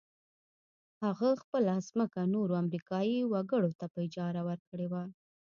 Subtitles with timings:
[1.03, 5.03] هغه خپله ځمکه نورو امريکايي وګړو ته په اجاره ورکړې وه.